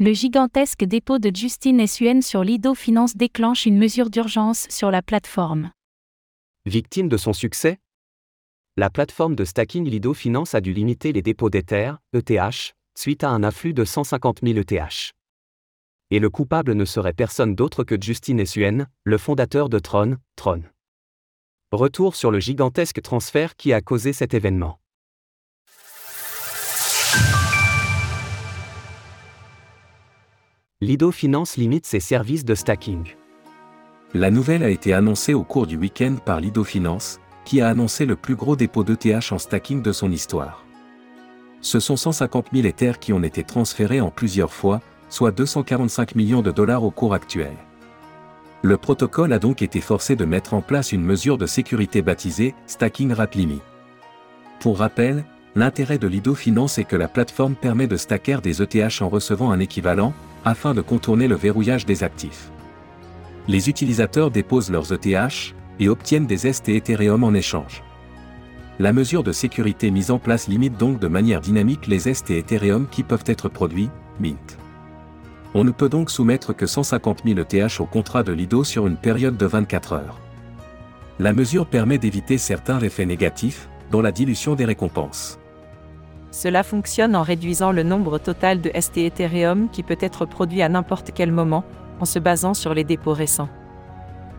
[0.00, 5.02] Le gigantesque dépôt de Justine Suen sur Lido Finance déclenche une mesure d'urgence sur la
[5.02, 5.72] plateforme.
[6.66, 7.80] Victime de son succès?
[8.76, 13.30] La plateforme de stacking Lido Finance a dû limiter les dépôts d'Ether, ETH, suite à
[13.30, 15.14] un afflux de 150 000 ETH.
[16.12, 20.62] Et le coupable ne serait personne d'autre que Justine Suen, le fondateur de Tron, Tron.
[21.72, 24.78] Retour sur le gigantesque transfert qui a causé cet événement.
[30.80, 33.02] Lido Finance limite ses services de stacking.
[34.14, 38.06] La nouvelle a été annoncée au cours du week-end par Lido Finance, qui a annoncé
[38.06, 40.64] le plus gros dépôt d'ETH en stacking de son histoire.
[41.62, 46.42] Ce sont 150 000 Ethers qui ont été transférés en plusieurs fois, soit 245 millions
[46.42, 47.56] de dollars au cours actuel.
[48.62, 52.54] Le protocole a donc été forcé de mettre en place une mesure de sécurité baptisée
[52.68, 53.58] Stacking Rapimi.
[54.60, 55.24] Pour rappel,
[55.56, 59.50] l'intérêt de Lido Finance est que la plateforme permet de stacker des ETH en recevant
[59.50, 60.14] un équivalent,
[60.44, 62.50] afin de contourner le verrouillage des actifs.
[63.48, 67.82] Les utilisateurs déposent leurs ETH et obtiennent des ST Ethereum en échange.
[68.78, 72.86] La mesure de sécurité mise en place limite donc de manière dynamique les ST Ethereum
[72.90, 74.58] qui peuvent être produits, mint.
[75.54, 78.96] On ne peut donc soumettre que 150 000 ETH au contrat de Lido sur une
[78.96, 80.20] période de 24 heures.
[81.18, 85.38] La mesure permet d'éviter certains effets négatifs, dont la dilution des récompenses.
[86.30, 90.68] Cela fonctionne en réduisant le nombre total de ST Ethereum qui peut être produit à
[90.68, 91.64] n'importe quel moment,
[92.00, 93.48] en se basant sur les dépôts récents.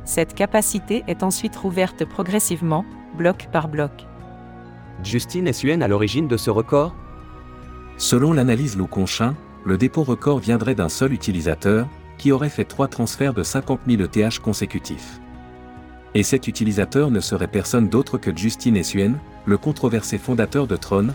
[0.05, 2.85] Cette capacité est ensuite rouverte progressivement,
[3.17, 4.05] bloc par bloc.
[5.03, 6.95] Justine Suen à l'origine de ce record?
[7.97, 13.33] Selon l'analyse Louconchin, le dépôt record viendrait d'un seul utilisateur, qui aurait fait trois transferts
[13.33, 15.19] de 50 000 ETH consécutifs.
[16.15, 21.09] Et cet utilisateur ne serait personne d'autre que Justine Suen, le controversé fondateur de Tron,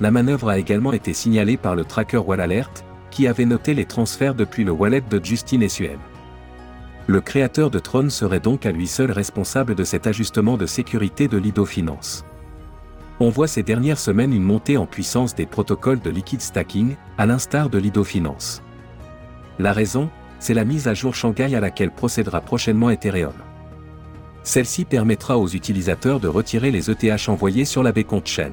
[0.00, 2.70] la manœuvre a également été signalée par le tracker WallAlert,
[3.10, 5.98] qui avait noté les transferts depuis le wallet de Justine Esuem.
[7.06, 11.28] Le créateur de Tron serait donc à lui seul responsable de cet ajustement de sécurité
[11.28, 12.24] de Lido Finance.
[13.20, 17.26] On voit ces dernières semaines une montée en puissance des protocoles de liquid stacking, à
[17.26, 18.62] l'instar de Lido Finance.
[19.58, 20.08] La raison,
[20.40, 23.34] c'est la mise à jour Shanghai à laquelle procédera prochainement Ethereum.
[24.42, 28.52] Celle-ci permettra aux utilisateurs de retirer les ETH envoyés sur la Beacon Chain.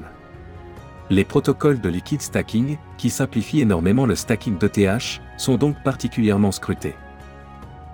[1.10, 6.94] Les protocoles de liquid stacking, qui simplifient énormément le stacking d'ETH, sont donc particulièrement scrutés.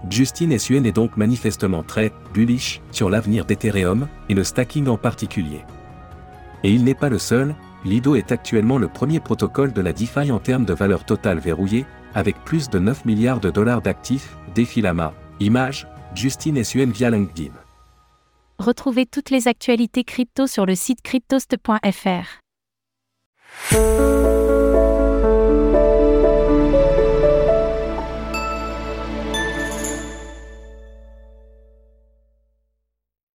[0.09, 5.63] Justin Suen est donc manifestement très bullish sur l'avenir d'Ethereum et le stacking en particulier.
[6.63, 7.55] Et il n'est pas le seul,
[7.85, 11.87] Lido est actuellement le premier protocole de la DeFi en termes de valeur totale verrouillée,
[12.15, 15.15] avec plus de 9 milliards de dollars d'actifs, défi Lama.
[15.41, 17.53] Image, Justin Suen via LinkedIn.
[18.59, 22.48] Retrouvez toutes les actualités crypto sur le site cryptost.fr.
[23.71, 24.68] Música